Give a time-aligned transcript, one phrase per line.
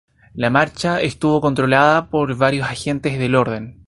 [0.33, 3.77] La marcha estuvo controlada por varios agentes del orden.